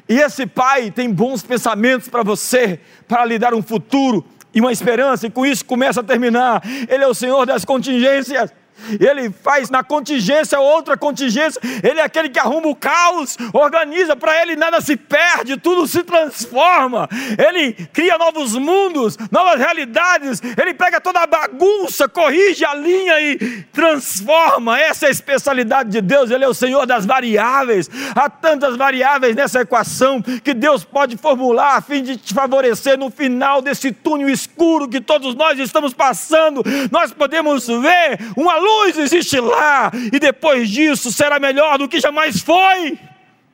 [0.09, 4.73] E esse pai tem bons pensamentos para você, para lhe dar um futuro e uma
[4.73, 6.63] esperança, e com isso começa a terminar.
[6.89, 8.53] Ele é o Senhor das contingências
[9.01, 14.41] ele faz na contingência outra contingência, ele é aquele que arruma o caos, organiza para
[14.43, 21.01] ele, nada se perde, tudo se transforma, ele cria novos mundos, novas realidades, ele pega
[21.01, 24.79] toda a bagunça, corrige a linha e transforma.
[24.79, 27.91] Essa é a especialidade de Deus, ele é o Senhor das variáveis.
[28.15, 33.11] Há tantas variáveis nessa equação que Deus pode formular a fim de te favorecer no
[33.11, 36.63] final desse túnel escuro que todos nós estamos passando.
[36.91, 42.41] Nós podemos ver uma luz existe lá, e depois disso será melhor do que jamais
[42.41, 42.99] foi.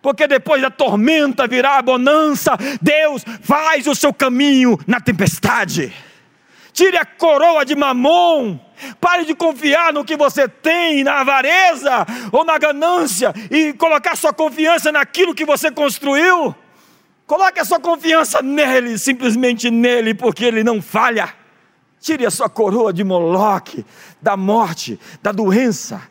[0.02, 5.92] Porque depois da tormenta virá a bonança, Deus faz o seu caminho na tempestade.
[6.72, 8.58] Tire a coroa de mamon,
[9.00, 14.32] pare de confiar no que você tem, na avareza ou na ganância, e colocar sua
[14.32, 16.54] confiança naquilo que você construiu.
[17.26, 21.39] Coloque a sua confiança nele, simplesmente nele, porque ele não falha.
[22.00, 23.84] Tire a sua coroa de Moloque,
[24.22, 26.02] da morte, da doença,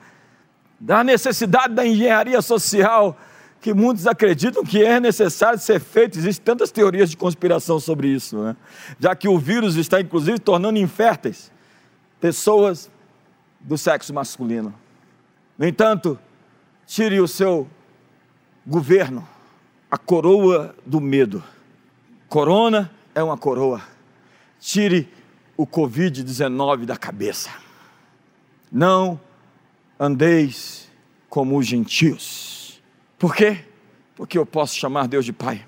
[0.79, 3.17] da necessidade da engenharia social,
[3.59, 6.17] que muitos acreditam que é necessário ser feito.
[6.17, 8.55] Existem tantas teorias de conspiração sobre isso, né?
[8.99, 11.51] já que o vírus está, inclusive, tornando inférteis
[12.21, 12.89] pessoas
[13.59, 14.73] do sexo masculino.
[15.57, 16.19] No entanto,
[16.85, 17.67] tire o seu
[18.65, 19.27] governo,
[19.89, 21.43] a coroa do medo.
[22.29, 23.81] Corona é uma coroa.
[24.59, 25.11] Tire
[25.59, 27.49] o Covid-19 da cabeça.
[28.71, 29.19] Não
[29.99, 30.89] andeis
[31.27, 32.81] como os gentios.
[33.17, 33.65] Por quê?
[34.15, 35.67] Porque eu posso chamar Deus de Pai.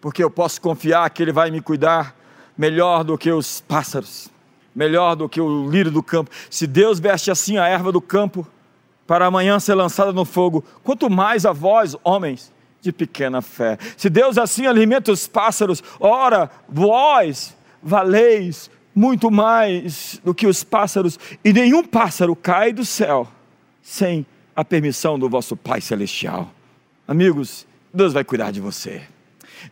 [0.00, 2.14] Porque eu posso confiar que Ele vai me cuidar
[2.56, 4.28] melhor do que os pássaros,
[4.72, 6.30] melhor do que o lírio do campo.
[6.48, 8.46] Se Deus veste assim a erva do campo,
[9.08, 13.76] para amanhã ser lançada no fogo, quanto mais a vós, homens, de pequena fé.
[13.96, 21.18] Se Deus assim alimenta os pássaros, ora, vós valeis muito mais do que os pássaros,
[21.44, 23.28] e nenhum pássaro cai do céu
[23.82, 26.50] sem a permissão do vosso Pai Celestial.
[27.06, 29.02] Amigos, Deus vai cuidar de você,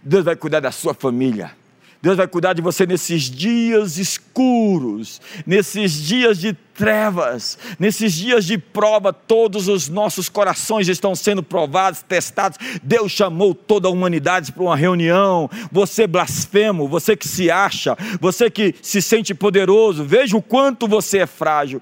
[0.02, 1.56] Deus vai cuidar da sua família.
[2.04, 8.58] Deus vai cuidar de você nesses dias escuros, nesses dias de trevas, nesses dias de
[8.58, 12.58] prova, todos os nossos corações estão sendo provados, testados.
[12.82, 15.48] Deus chamou toda a humanidade para uma reunião.
[15.72, 21.20] Você blasfemo, você que se acha, você que se sente poderoso, veja o quanto você
[21.20, 21.80] é frágil,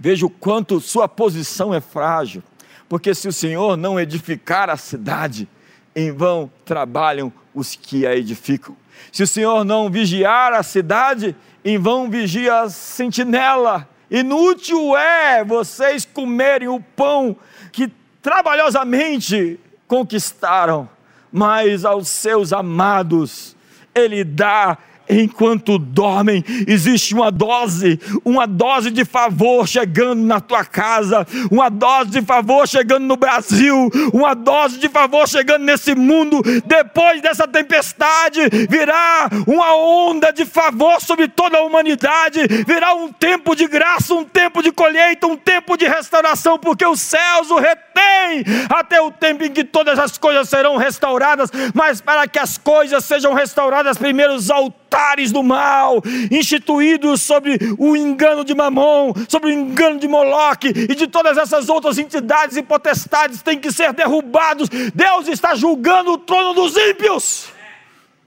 [0.00, 2.42] veja o quanto sua posição é frágil,
[2.88, 5.48] porque se o Senhor não edificar a cidade,
[5.94, 8.76] em vão trabalham os que a edificam.
[9.12, 11.34] Se o Senhor não vigiar a cidade,
[11.64, 13.88] em vão vigia a sentinela.
[14.10, 17.36] Inútil é vocês comerem o pão
[17.70, 20.88] que trabalhosamente conquistaram,
[21.32, 23.56] mas aos seus amados
[23.94, 24.78] Ele dá
[25.10, 32.10] enquanto dormem, existe uma dose, uma dose de favor chegando na tua casa, uma dose
[32.10, 36.40] de favor chegando no Brasil, uma dose de favor chegando nesse mundo.
[36.64, 43.54] Depois dessa tempestade, virá uma onda de favor sobre toda a humanidade, virá um tempo
[43.54, 48.44] de graça, um tempo de colheita, um tempo de restauração, porque os céus o retêm
[48.68, 53.04] até o tempo em que todas as coisas serão restauradas, mas para que as coisas
[53.04, 59.50] sejam restauradas, primeiro os altares altares do mal, instituídos sobre o engano de Mamon, sobre
[59.50, 63.92] o engano de Moloque e de todas essas outras entidades e potestades têm que ser
[63.92, 64.68] derrubados.
[64.92, 67.48] Deus está julgando o trono dos ímpios,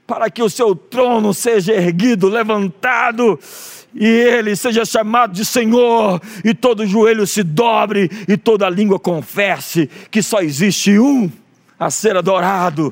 [0.08, 3.38] para que o seu trono seja erguido, levantado
[3.94, 9.88] e ele seja chamado de Senhor, e todo joelho se dobre, e toda língua confesse
[10.10, 11.30] que só existe um
[11.80, 12.92] a ser adorado,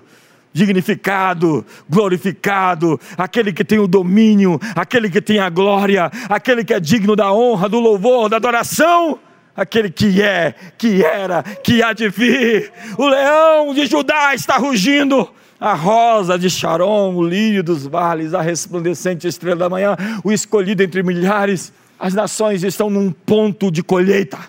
[0.54, 6.80] dignificado, glorificado, aquele que tem o domínio, aquele que tem a glória, aquele que é
[6.80, 9.20] digno da honra, do louvor, da adoração,
[9.56, 12.72] aquele que é, que era, que há de vir.
[12.98, 15.30] O leão de Judá está rugindo.
[15.60, 20.82] A rosa de Sharon, o lírio dos vales, a resplandecente estrela da manhã, o escolhido
[20.82, 21.72] entre milhares.
[22.00, 24.40] As nações estão num ponto de colheita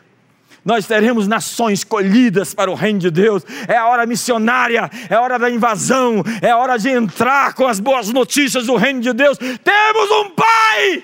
[0.64, 3.42] nós teremos nações colhidas para o reino de Deus.
[3.66, 7.66] É a hora missionária, é a hora da invasão, é a hora de entrar com
[7.66, 9.38] as boas notícias do reino de Deus.
[9.38, 11.03] Temos um Pai,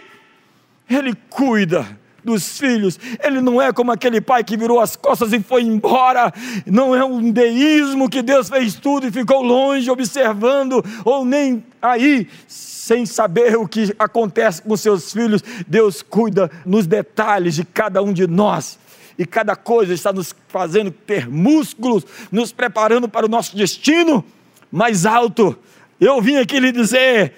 [0.89, 2.99] Ele cuida dos filhos.
[3.23, 6.33] Ele não é como aquele pai que virou as costas e foi embora.
[6.67, 12.29] Não é um deísmo que Deus fez tudo e ficou longe observando, ou nem aí,
[12.47, 15.43] sem saber o que acontece com seus filhos.
[15.67, 18.79] Deus cuida nos detalhes de cada um de nós.
[19.19, 24.25] E cada coisa está nos fazendo ter músculos, nos preparando para o nosso destino
[24.71, 25.59] mais alto.
[26.01, 27.35] Eu vim aqui lhe dizer: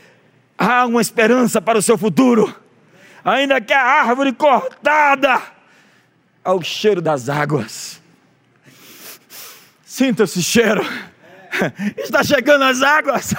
[0.59, 2.55] há uma esperança para o seu futuro
[3.25, 5.41] ainda que a árvore cortada,
[6.45, 8.01] ao cheiro das águas.
[9.85, 10.83] Sinta esse cheiro.
[11.99, 13.35] Está chegando as águas.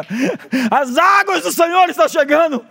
[0.70, 2.64] As águas do Senhor estão chegando.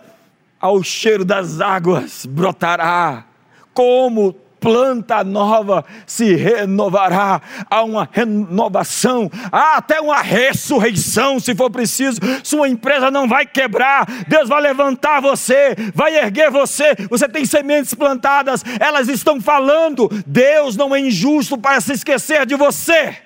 [0.60, 3.24] Ao cheiro das águas brotará
[3.72, 12.20] como planta nova se renovará, há uma renovação, há até uma ressurreição, se for preciso.
[12.44, 16.94] Sua empresa não vai quebrar, Deus vai levantar você, vai erguer você.
[17.08, 20.08] Você tem sementes plantadas, elas estão falando.
[20.26, 23.16] Deus não é injusto para se esquecer de você.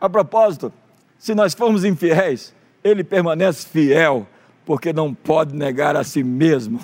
[0.00, 0.72] A propósito,
[1.18, 4.26] se nós formos infiéis, Ele permanece fiel,
[4.64, 6.80] porque não pode negar a si mesmo.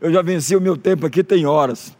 [0.00, 1.96] Eu já venci o meu tempo aqui, tem horas.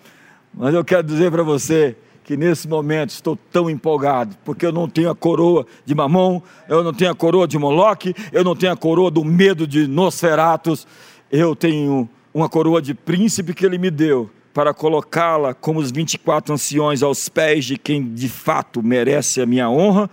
[0.54, 4.88] Mas eu quero dizer para você que nesse momento estou tão empolgado, porque eu não
[4.88, 8.72] tenho a coroa de Mamon, eu não tenho a coroa de Moloque, eu não tenho
[8.72, 10.86] a coroa do medo de Nosferatos,
[11.30, 16.54] eu tenho uma coroa de príncipe que ele me deu para colocá-la como os 24
[16.54, 20.08] anciões aos pés de quem de fato merece a minha honra,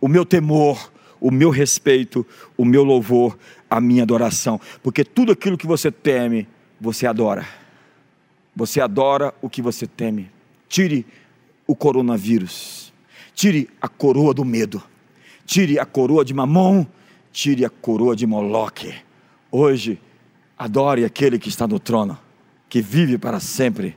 [0.00, 2.24] o meu temor, o meu respeito,
[2.56, 3.36] o meu louvor,
[3.68, 6.46] a minha adoração, porque tudo aquilo que você teme,
[6.80, 7.44] você adora.
[8.58, 10.28] Você adora o que você teme.
[10.68, 11.06] Tire
[11.64, 12.92] o coronavírus.
[13.32, 14.82] Tire a coroa do medo.
[15.46, 16.84] Tire a coroa de Mamon.
[17.30, 18.92] Tire a coroa de Moloque.
[19.48, 20.00] Hoje,
[20.58, 22.18] adore aquele que está no trono,
[22.68, 23.96] que vive para sempre.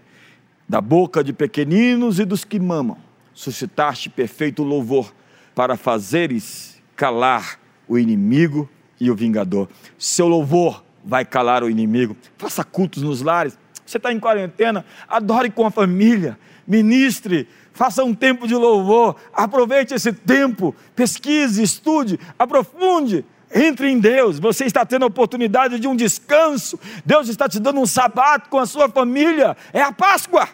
[0.69, 2.97] Da boca de pequeninos e dos que mamam,
[3.33, 5.11] suscitaste perfeito louvor
[5.55, 8.69] para fazeres calar o inimigo
[8.99, 9.67] e o vingador.
[9.97, 12.15] Seu louvor vai calar o inimigo.
[12.37, 13.57] Faça cultos nos lares,
[13.91, 19.93] você está em quarentena, adore com a família, ministre, faça um tempo de louvor, aproveite
[19.93, 24.39] esse tempo, pesquise, estude, aprofunde, entre em Deus.
[24.39, 28.57] Você está tendo a oportunidade de um descanso, Deus está te dando um sabato com
[28.57, 29.57] a sua família.
[29.73, 30.47] É a Páscoa,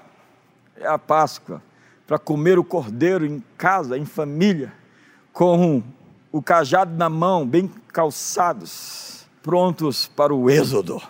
[0.75, 1.61] é a Páscoa
[2.07, 4.73] para comer o cordeiro em casa, em família,
[5.31, 5.83] com
[6.31, 11.01] o cajado na mão, bem calçados, prontos para o êxodo.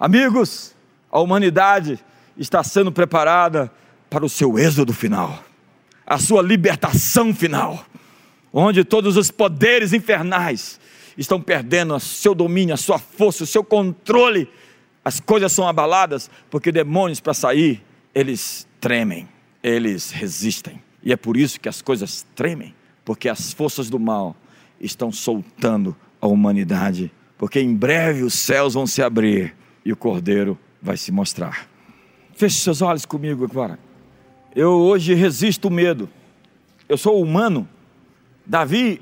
[0.00, 0.74] Amigos,
[1.10, 1.98] a humanidade
[2.36, 3.70] está sendo preparada
[4.08, 5.42] para o seu êxodo final,
[6.06, 7.84] a sua libertação final,
[8.52, 10.80] onde todos os poderes infernais
[11.16, 14.48] estão perdendo o seu domínio, a sua força, o seu controle.
[15.04, 17.82] As coisas são abaladas porque demônios para sair,
[18.14, 19.28] eles tremem,
[19.62, 20.80] eles resistem.
[21.02, 24.36] E é por isso que as coisas tremem, porque as forças do mal
[24.80, 30.58] estão soltando a humanidade, porque em breve os céus vão se abrir e o cordeiro
[30.80, 31.68] vai se mostrar.
[32.34, 33.78] Feche seus olhos comigo agora.
[34.54, 36.08] Eu hoje resisto o medo.
[36.88, 37.68] Eu sou humano.
[38.46, 39.00] Davi,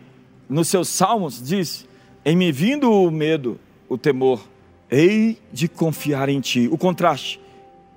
[0.48, 1.86] nos seus salmos, diz:
[2.24, 4.46] Em me vindo o medo, o temor,
[4.90, 6.68] hei de confiar em ti.
[6.70, 7.40] O contraste.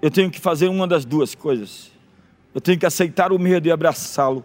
[0.01, 1.91] Eu tenho que fazer uma das duas coisas.
[2.53, 4.43] Eu tenho que aceitar o medo e abraçá-lo,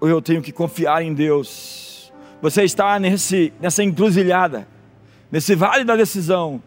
[0.00, 2.12] ou eu tenho que confiar em Deus.
[2.40, 4.66] Você está nesse, nessa encruzilhada,
[5.30, 6.62] nesse vale da decisão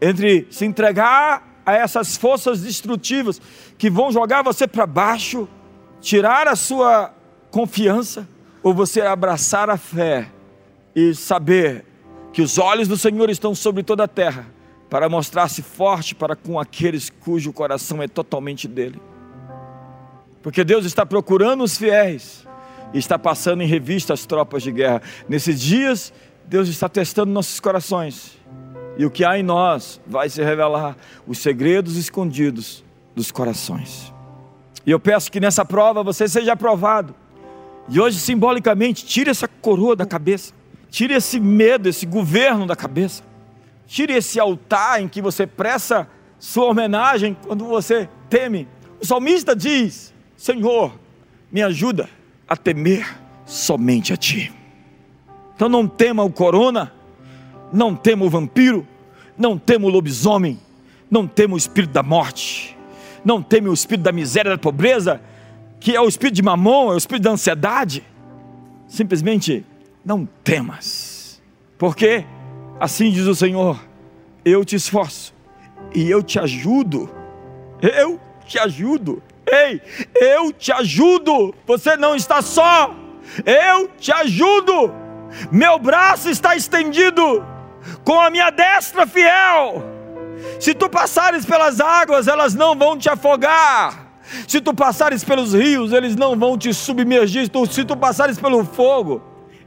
[0.00, 3.40] entre se entregar a essas forças destrutivas
[3.76, 5.48] que vão jogar você para baixo,
[6.00, 7.12] tirar a sua
[7.50, 8.26] confiança,
[8.62, 10.28] ou você abraçar a fé
[10.94, 11.84] e saber
[12.32, 14.46] que os olhos do Senhor estão sobre toda a terra
[14.88, 19.00] para mostrar-se forte para com aqueles cujo coração é totalmente dele.
[20.42, 22.46] Porque Deus está procurando os fiéis
[22.92, 25.02] e está passando em revista as tropas de guerra.
[25.28, 26.12] Nesses dias,
[26.46, 28.39] Deus está testando nossos corações
[29.00, 30.94] e o que há em nós vai se revelar
[31.26, 32.84] os segredos escondidos
[33.16, 34.12] dos corações.
[34.84, 37.14] E eu peço que nessa prova você seja aprovado.
[37.88, 40.52] E hoje, simbolicamente, tire essa coroa da cabeça,
[40.90, 43.22] tire esse medo, esse governo da cabeça,
[43.86, 46.06] tire esse altar em que você presta
[46.38, 48.68] sua homenagem quando você teme.
[49.00, 50.92] O salmista diz: Senhor,
[51.50, 52.06] me ajuda
[52.46, 54.52] a temer somente a Ti.
[55.56, 56.92] Então não tema o corona,
[57.72, 58.86] não temo o vampiro,
[59.36, 60.58] não temo o lobisomem,
[61.10, 62.76] não temo o espírito da morte,
[63.24, 65.20] não temo o espírito da miséria, da pobreza,
[65.78, 68.04] que é o espírito de mamon, é o espírito da ansiedade.
[68.86, 69.64] Simplesmente
[70.04, 71.40] não temas,
[71.78, 72.24] porque
[72.78, 73.80] assim diz o Senhor:
[74.44, 75.32] eu te esforço
[75.94, 77.08] e eu te ajudo,
[77.80, 79.22] eu te ajudo.
[79.52, 79.82] Ei,
[80.14, 81.52] eu te ajudo.
[81.66, 82.94] Você não está só.
[83.44, 84.92] Eu te ajudo.
[85.50, 87.44] Meu braço está estendido
[88.04, 89.82] com a minha destra fiel.
[90.58, 94.10] Se tu passares pelas águas, elas não vão te afogar.
[94.46, 97.50] Se tu passares pelos rios, eles não vão te submergir.
[97.70, 99.22] Se tu passares pelo fogo,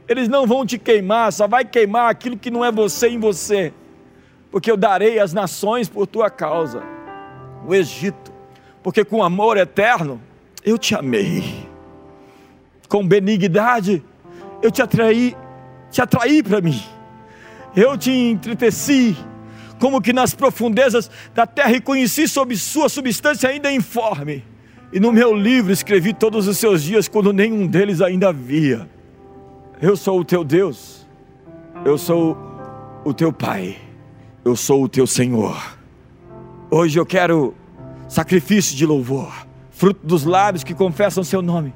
[0.08, 3.72] eles não vão te queimar, só vai queimar aquilo que não é você em você.
[4.50, 6.82] Porque eu darei as nações por tua causa.
[7.66, 8.32] O Egito,
[8.82, 10.20] porque com amor eterno
[10.64, 11.68] eu te amei.
[12.88, 14.04] Com benignidade
[14.62, 15.36] eu te atraí,
[15.90, 16.80] te atraí para mim.
[17.76, 19.16] Eu te entreteci,
[19.80, 24.44] como que nas profundezas da terra e conheci sob sua substância ainda informe.
[24.92, 28.88] E no meu livro escrevi todos os seus dias quando nenhum deles ainda havia.
[29.82, 31.04] Eu sou o teu Deus,
[31.84, 32.36] eu sou
[33.04, 33.76] o teu Pai,
[34.44, 35.60] eu sou o teu Senhor.
[36.70, 37.54] Hoje eu quero
[38.08, 39.32] sacrifício de louvor,
[39.70, 41.74] fruto dos lábios que confessam seu nome.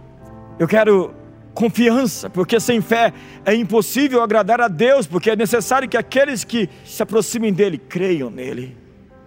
[0.59, 1.13] Eu quero
[1.59, 3.13] confiança, porque sem fé
[3.45, 8.31] é impossível agradar a Deus, porque é necessário que aqueles que se aproximem dele creiam
[8.31, 8.77] nele.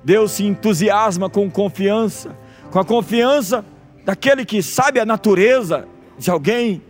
[0.01, 2.33] Deus se entusiasma com confiança,
[2.71, 3.65] com a confiança
[4.05, 5.85] daquele que sabe a natureza
[6.17, 6.81] de alguém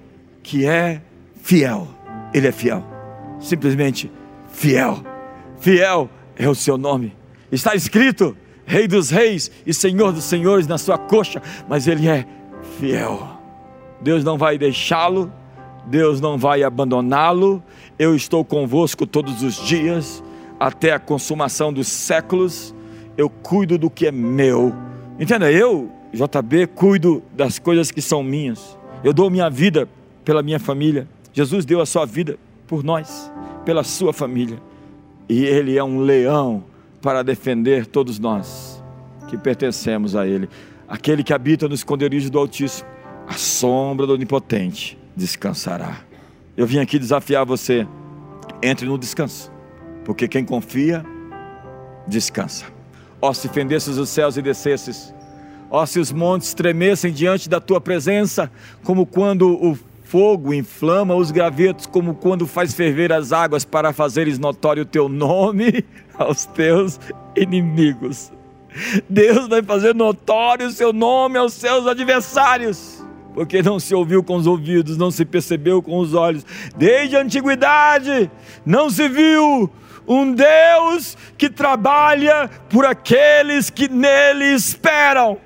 [0.44, 1.02] que é
[1.42, 1.88] fiel.
[2.32, 2.86] Ele é fiel,
[3.40, 4.12] simplesmente
[4.54, 5.04] fiel.
[5.60, 7.18] Fiel é o seu nome.
[7.52, 12.28] Está escrito: Rei dos Reis e Senhor dos Senhores na sua coxa, mas ele é
[12.78, 13.31] fiel.
[14.02, 15.32] Deus não vai deixá-lo,
[15.86, 17.64] Deus não vai abandoná-lo.
[17.98, 20.24] Eu estou convosco todos os dias,
[20.60, 22.74] até a consumação dos séculos.
[23.18, 24.74] Eu cuido do que é meu.
[25.20, 28.78] Entenda, eu, JB, cuido das coisas que são minhas.
[29.04, 29.88] Eu dou minha vida
[30.26, 31.08] pela minha família.
[31.34, 32.38] Jesus deu a sua vida
[32.68, 33.32] por nós,
[33.66, 34.60] pela sua família.
[35.30, 36.64] E Ele é um leão
[37.02, 38.82] para defender todos nós
[39.28, 40.50] que pertencemos a Ele.
[40.88, 42.88] Aquele que habita no esconderijo do Altíssimo,
[43.32, 46.02] a sombra do Onipotente descansará.
[46.58, 47.88] Eu vim aqui desafiar você.
[48.62, 49.52] Entre no descanso,
[50.04, 51.04] porque quem confia,
[52.06, 52.66] descansa.
[53.22, 55.14] Ó, se fendesses os céus e descesses,
[55.70, 58.52] ó, se os montes tremessem diante da tua presença,
[58.84, 64.38] como quando o fogo inflama os gravetos, como quando faz ferver as águas para fazeres
[64.38, 65.86] notório o teu nome
[66.20, 67.00] aos teus
[67.36, 68.32] inimigos.
[69.10, 73.01] Deus vai fazer notório o seu nome aos seus adversários,
[73.34, 76.46] porque não se ouviu com os ouvidos, não se percebeu com os olhos.
[76.76, 78.30] Desde a antiguidade
[78.66, 79.70] não se viu
[80.08, 85.38] um Deus que trabalha por aqueles que nele esperam.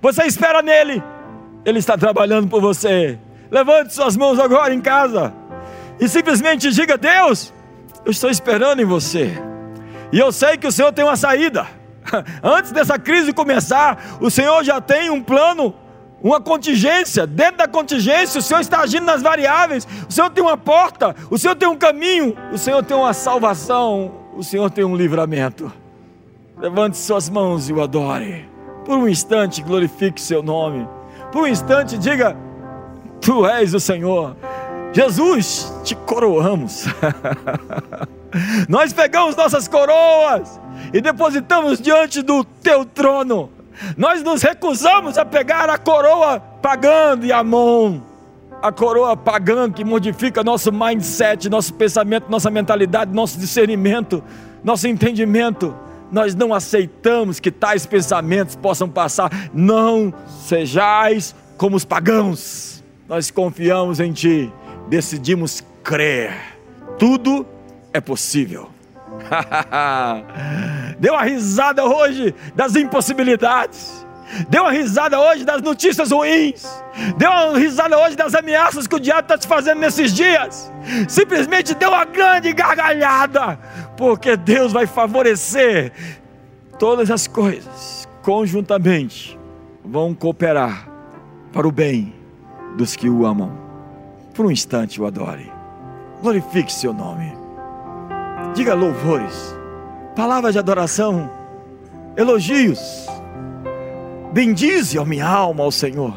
[0.00, 1.02] Você espera nele,
[1.64, 3.18] ele está trabalhando por você.
[3.50, 5.34] Levante suas mãos agora em casa
[6.00, 7.52] e simplesmente diga: Deus,
[8.04, 9.32] eu estou esperando em você.
[10.12, 11.66] E eu sei que o Senhor tem uma saída.
[12.42, 15.74] Antes dessa crise começar, o Senhor já tem um plano,
[16.22, 17.26] uma contingência.
[17.26, 19.86] Dentro da contingência, o Senhor está agindo nas variáveis.
[20.08, 24.12] O Senhor tem uma porta, o Senhor tem um caminho, o Senhor tem uma salvação,
[24.36, 25.72] o Senhor tem um livramento.
[26.56, 28.48] Levante suas mãos e o adore.
[28.84, 30.86] Por um instante, glorifique seu nome.
[31.32, 32.36] Por um instante, diga:
[33.20, 34.36] Tu és o Senhor.
[34.92, 36.84] Jesus, te coroamos.
[38.68, 40.60] Nós pegamos nossas coroas
[40.92, 43.50] e depositamos diante do teu trono.
[43.96, 46.42] Nós nos recusamos a pegar a coroa
[47.22, 48.02] e a mão.
[48.60, 54.22] A coroa pagã que modifica nosso mindset, nosso pensamento, nossa mentalidade, nosso discernimento,
[54.62, 55.74] nosso entendimento.
[56.10, 59.30] Nós não aceitamos que tais pensamentos possam passar.
[59.52, 60.12] Não
[60.46, 62.72] sejais como os pagãos
[63.12, 64.50] nós confiamos em Ti,
[64.88, 66.32] decidimos crer,
[66.98, 67.46] tudo
[67.92, 68.71] é possível.
[70.98, 74.06] Deu uma risada hoje das impossibilidades.
[74.48, 76.66] Deu uma risada hoje das notícias ruins.
[77.18, 80.72] Deu uma risada hoje das ameaças que o diabo está te fazendo nesses dias.
[81.08, 83.58] Simplesmente deu uma grande gargalhada,
[83.96, 85.92] porque Deus vai favorecer
[86.78, 89.38] todas as coisas conjuntamente
[89.84, 90.88] vão cooperar
[91.52, 92.14] para o bem
[92.76, 93.52] dos que o amam.
[94.32, 95.52] Por um instante o adore.
[96.22, 97.41] Glorifique seu nome.
[98.54, 99.56] Diga louvores,
[100.14, 101.30] palavras de adoração,
[102.16, 103.06] elogios.
[104.32, 106.14] Bendize a minha alma ao Senhor,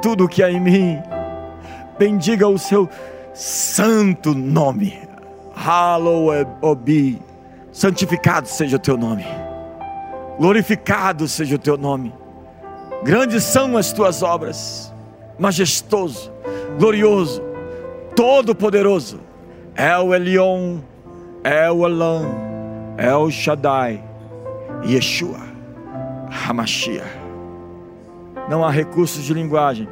[0.00, 0.98] tudo o que há em mim.
[1.98, 2.88] Bendiga o seu
[3.34, 4.98] santo nome.
[5.54, 7.20] Hallowed
[7.72, 9.24] Santificado seja o teu nome.
[10.38, 12.12] Glorificado seja o teu nome.
[13.02, 14.92] Grandes são as tuas obras
[15.38, 16.32] majestoso,
[16.78, 17.42] glorioso,
[18.14, 19.20] todo-poderoso.
[19.74, 20.80] El Elion,
[21.44, 22.24] El Elam,
[22.96, 24.00] El Shaddai,
[24.84, 25.40] Yeshua,
[26.30, 27.20] Hamashiach.
[28.48, 29.88] não há recursos de linguagem,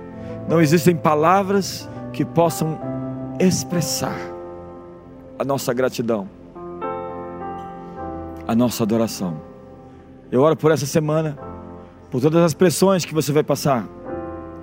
[0.48, 2.78] não existem palavras que possam
[3.40, 4.16] expressar
[5.38, 6.28] a nossa gratidão,
[8.46, 9.40] a nossa adoração.
[10.30, 11.36] Eu oro por essa semana,
[12.12, 13.88] por todas as pressões que você vai passar.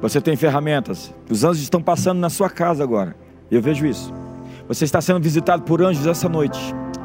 [0.02, 3.14] Você tem ferramentas, os anjos estão passando na sua casa agora,
[3.52, 4.14] eu vejo isso.
[4.68, 6.60] Você está sendo visitado por anjos essa noite,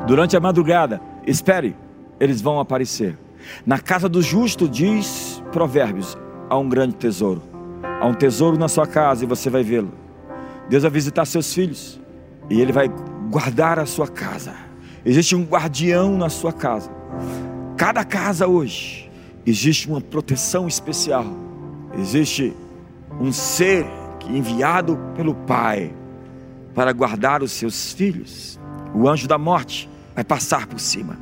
[0.07, 1.01] durante a madrugada.
[1.25, 1.77] Espere,
[2.19, 3.17] eles vão aparecer.
[3.65, 6.19] Na casa do justo, diz Provérbios,
[6.51, 7.43] há um grande tesouro.
[8.01, 9.93] Há um tesouro na sua casa e você vai vê-lo.
[10.69, 12.01] Deus vai visitar seus filhos
[12.51, 12.91] e Ele vai
[13.31, 14.53] guardar a sua casa.
[15.05, 16.91] Existe um guardião na sua casa.
[17.77, 19.09] Cada casa hoje
[19.47, 21.27] existe uma proteção especial.
[21.97, 22.57] Existe
[23.21, 23.87] um ser
[24.29, 25.93] enviado pelo Pai
[26.75, 28.59] para guardar os seus filhos.
[28.95, 31.19] O anjo da morte vai passar por cima.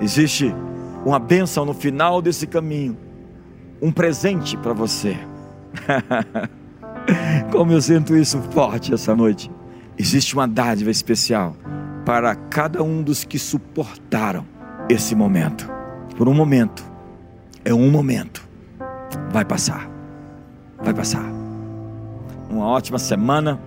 [0.00, 0.54] Existe
[1.04, 2.96] uma bênção no final desse caminho,
[3.80, 5.16] um presente para você.
[7.52, 9.50] Como eu sinto isso forte essa noite.
[9.98, 11.56] Existe uma dádiva especial
[12.04, 14.44] para cada um dos que suportaram
[14.88, 15.70] esse momento.
[16.16, 16.84] Por um momento,
[17.64, 18.46] é um momento,
[19.30, 19.90] vai passar,
[20.82, 21.24] vai passar.
[22.50, 23.60] Uma ótima semana.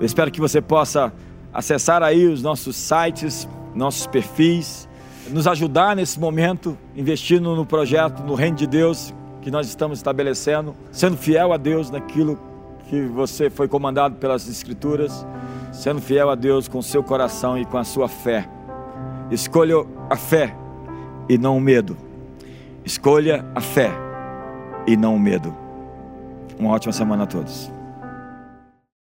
[0.00, 1.12] Eu espero que você possa
[1.52, 4.88] acessar aí os nossos sites, nossos perfis,
[5.30, 10.74] nos ajudar nesse momento, investindo no projeto, no reino de Deus que nós estamos estabelecendo,
[10.90, 12.38] sendo fiel a Deus naquilo
[12.88, 15.26] que você foi comandado pelas Escrituras,
[15.70, 18.48] sendo fiel a Deus com seu coração e com a sua fé.
[19.30, 20.56] Escolha a fé
[21.28, 21.94] e não o medo.
[22.84, 23.90] Escolha a fé
[24.86, 25.54] e não o medo.
[26.58, 27.73] Uma ótima semana a todos.